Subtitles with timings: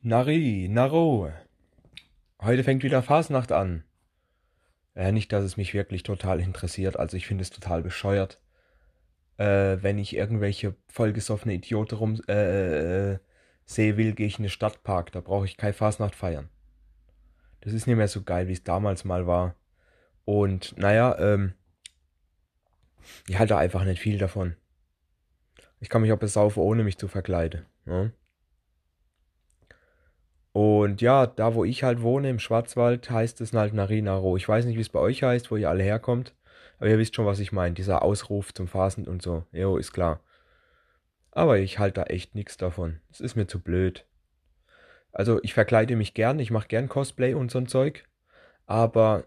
[0.00, 1.32] Nari, Naro.
[2.40, 3.82] Heute fängt wieder Fasnacht an.
[4.94, 6.96] Äh, nicht, dass es mich wirklich total interessiert.
[6.96, 8.40] Also ich finde es total bescheuert,
[9.38, 13.18] äh, wenn ich irgendwelche vollgesoffene Idioten rum äh, äh,
[13.64, 15.10] sehe will, gehe ich in den Stadtpark.
[15.10, 16.48] Da brauche ich keine Fasnacht feiern.
[17.62, 19.56] Das ist nicht mehr so geil, wie es damals mal war.
[20.24, 21.54] Und naja, ähm,
[23.26, 24.54] ich halte einfach nicht viel davon.
[25.80, 27.66] Ich kann mich auch besaufen, ohne mich zu verkleiden.
[27.84, 28.12] Ja?
[30.58, 34.36] Und ja, da wo ich halt wohne, im Schwarzwald, heißt es halt Narinaro.
[34.36, 36.34] Ich weiß nicht, wie es bei euch heißt, wo ihr alle herkommt.
[36.78, 37.76] Aber ihr wisst schon, was ich meine.
[37.76, 39.44] Dieser Ausruf zum Phasen und so.
[39.52, 40.18] Jo, ist klar.
[41.30, 42.98] Aber ich halte da echt nichts davon.
[43.08, 44.04] Es ist mir zu blöd.
[45.12, 48.08] Also ich verkleide mich gern, ich mache gern Cosplay und so ein Zeug.
[48.66, 49.26] Aber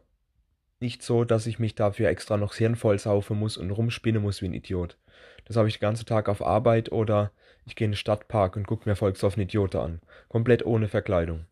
[0.81, 4.41] nicht so, dass ich mich dafür extra noch Hirn voll saufen muss und rumspinnen muss
[4.41, 4.98] wie ein Idiot.
[5.45, 7.31] Das habe ich den ganzen Tag auf Arbeit oder
[7.65, 10.02] ich gehe in den Stadtpark und gucke mir volksoffen Idioten an.
[10.27, 11.45] Komplett ohne Verkleidung.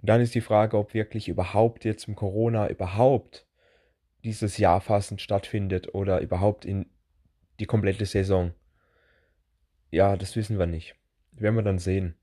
[0.00, 3.46] Und dann ist die Frage, ob wirklich überhaupt jetzt im Corona überhaupt
[4.24, 6.86] dieses Jahr fassend stattfindet oder überhaupt in
[7.60, 8.52] die komplette Saison.
[9.90, 10.96] Ja, das wissen wir nicht.
[11.32, 12.16] werden wir dann sehen.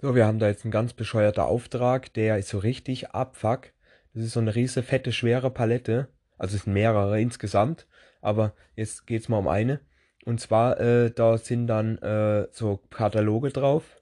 [0.00, 3.72] So, wir haben da jetzt einen ganz bescheuerter Auftrag, der ist so richtig abfuck.
[4.14, 6.08] Das ist so eine riese, fette, schwere Palette.
[6.40, 7.86] Also es sind mehrere insgesamt,
[8.22, 9.80] aber jetzt geht's mal um eine.
[10.24, 14.00] Und zwar, äh, da sind dann äh, so Kataloge drauf.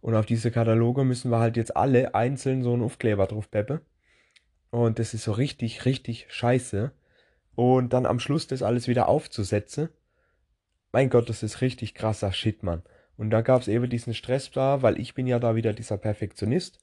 [0.00, 3.80] Und auf diese Kataloge müssen wir halt jetzt alle einzeln so einen Aufkleber drauf peppen.
[4.70, 6.90] Und das ist so richtig, richtig scheiße.
[7.54, 9.90] Und dann am Schluss das alles wieder aufzusetzen.
[10.92, 12.82] Mein Gott, das ist richtig krasser Shit, Mann.
[13.18, 15.98] Und da gab es eben diesen Stress da, weil ich bin ja da wieder dieser
[15.98, 16.80] Perfektionist,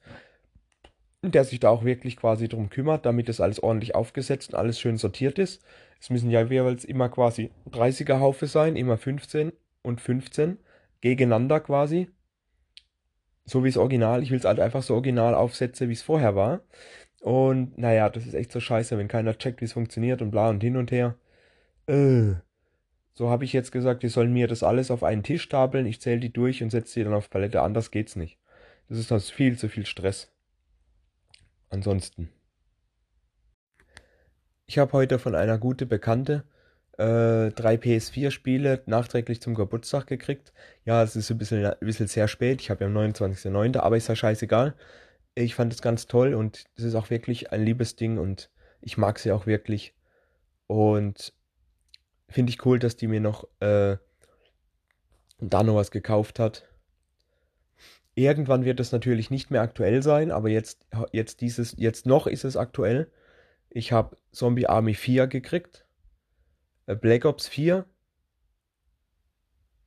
[1.24, 4.80] der sich da auch wirklich quasi drum kümmert, damit das alles ordentlich aufgesetzt und alles
[4.80, 5.64] schön sortiert ist.
[6.00, 10.58] Es müssen ja jeweils immer quasi 30er Haufe sein, immer 15 und 15
[11.02, 12.10] gegeneinander quasi.
[13.46, 14.24] So wie es Original.
[14.24, 16.62] Ich will es halt einfach so original aufsetzen, wie es vorher war.
[17.22, 20.50] Und naja, das ist echt so scheiße, wenn keiner checkt, wie es funktioniert und bla
[20.50, 21.16] und hin und her.
[21.88, 22.34] Äh.
[23.14, 26.02] So habe ich jetzt gesagt, die sollen mir das alles auf einen Tisch stapeln, ich
[26.02, 27.62] zähle die durch und setze die dann auf Palette.
[27.62, 28.40] Anders geht's nicht.
[28.90, 30.31] Das ist das viel zu viel Stress.
[31.72, 32.30] Ansonsten.
[34.66, 36.44] Ich habe heute von einer guten Bekannte
[36.98, 40.54] äh, drei PS4-Spiele nachträglich zum Geburtstag gekriegt.
[40.86, 42.62] Ja, es ist ein bisschen, ein bisschen sehr spät.
[42.62, 44.76] Ich habe ja am 29.09., aber ist ja scheißegal.
[45.34, 48.50] Ich fand es ganz toll und es ist auch wirklich ein liebes Ding und
[48.82, 49.96] ich mag sie auch wirklich.
[50.68, 51.34] Und
[52.28, 53.96] finde ich cool, dass die mir noch äh,
[55.40, 56.68] da noch was gekauft hat.
[58.22, 62.44] Irgendwann wird es natürlich nicht mehr aktuell sein, aber jetzt, jetzt dieses, jetzt noch ist
[62.44, 63.10] es aktuell.
[63.72, 65.88] Ich habe Zombie Army 4 gekriegt,
[66.86, 67.84] äh, Black Ops 4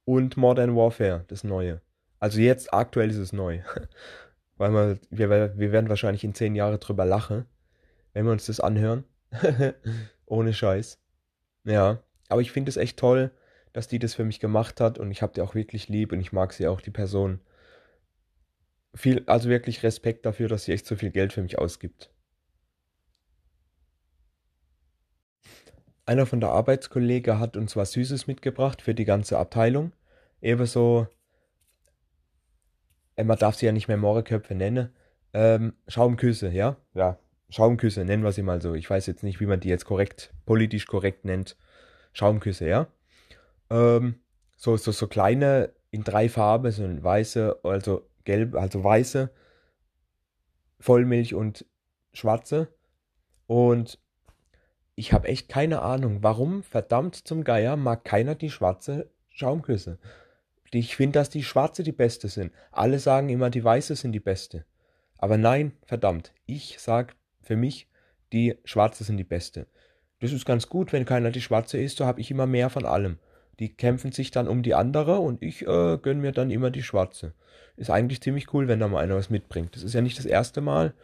[0.05, 1.81] und Modern Warfare, das neue.
[2.19, 3.61] Also jetzt aktuell ist es neu.
[4.57, 7.45] Weil wir, wir, wir werden wahrscheinlich in zehn Jahren drüber lachen,
[8.15, 9.05] wenn wir uns das anhören.
[10.27, 10.99] Ohne Scheiß.
[11.63, 12.03] Ja.
[12.29, 13.31] Aber ich finde es echt toll,
[13.73, 16.19] dass die das für mich gemacht hat und ich habe die auch wirklich lieb und
[16.19, 17.39] ich mag sie auch, die Person.
[18.95, 22.11] Viel, also wirklich Respekt dafür, dass sie echt so viel Geld für mich ausgibt.
[26.07, 29.93] Einer von der Arbeitskollege hat uns was Süßes mitgebracht für die ganze Abteilung.
[30.43, 31.09] Ebenso,
[33.17, 34.91] äh, man darf sie ja nicht mehr Mohreköpfe nennen.
[35.33, 36.77] Ähm, Schaumküsse, ja?
[36.93, 37.19] Ja,
[37.49, 38.75] Schaumküsse, nennen wir sie mal so.
[38.75, 41.57] Ich weiß jetzt nicht, wie man die jetzt korrekt, politisch korrekt nennt.
[42.13, 42.87] Schaumküsse, ja.
[43.71, 44.21] Ähm,
[44.57, 49.31] so, so, so kleine in drei Farben, so ein weiße, also gelb, also weiße,
[50.81, 51.67] Vollmilch und
[52.13, 52.69] schwarze.
[53.47, 53.99] Und
[54.95, 59.99] ich habe echt keine Ahnung, warum verdammt zum Geier mag keiner die schwarze Schaumküsse.
[60.71, 62.53] Ich finde, dass die schwarze die beste sind.
[62.73, 64.65] Alle sagen immer, die weiße sind die beste.
[65.19, 67.89] Aber nein, verdammt, ich sag für mich,
[68.33, 69.67] die schwarze sind die beste.
[70.21, 72.87] Das ist ganz gut, wenn keiner die Schwarze ist, so habe ich immer mehr von
[72.87, 73.19] allem.
[73.59, 76.83] Die kämpfen sich dann um die andere und ich äh, gönne mir dann immer die
[76.83, 77.35] Schwarze.
[77.77, 79.75] Ist eigentlich ziemlich cool, wenn da mal einer was mitbringt.
[79.75, 80.95] Das ist ja nicht das erste Mal,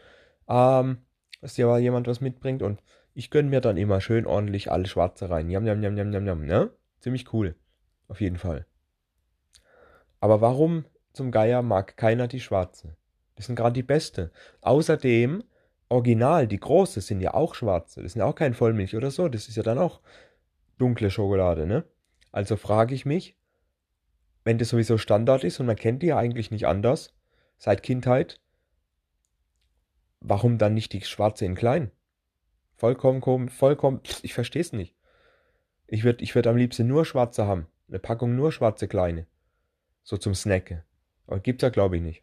[0.48, 0.98] ähm,
[1.40, 2.82] dass ja jemand was mitbringt und
[3.14, 5.50] ich gönne mir dann immer schön ordentlich alle Schwarze rein.
[5.50, 6.70] Jam, jam, jam, jam, jam, jam, ne?
[7.00, 7.56] Ziemlich cool.
[8.08, 8.66] Auf jeden Fall.
[10.20, 12.96] Aber warum zum Geier mag keiner die Schwarze?
[13.36, 14.30] Das sind gerade die beste.
[14.60, 15.42] Außerdem
[15.88, 18.02] Original, die große, sind ja auch schwarze.
[18.02, 19.28] Das sind ja auch kein Vollmilch oder so.
[19.28, 20.00] Das ist ja dann auch
[20.78, 21.84] dunkle Schokolade, ne?
[22.32, 23.36] Also frage ich mich,
[24.44, 27.14] wenn das sowieso Standard ist und man kennt die ja eigentlich nicht anders,
[27.58, 28.40] seit Kindheit,
[30.20, 31.90] warum dann nicht die schwarze in klein?
[32.76, 34.94] Vollkommen, vollkommen, ich verstehe es nicht.
[35.86, 37.66] Ich würde ich würd am liebsten nur schwarze haben.
[37.88, 39.26] Eine Packung nur schwarze kleine.
[40.04, 40.82] So zum Snacken.
[41.26, 42.22] Aber gibt's ja, glaube ich, nicht.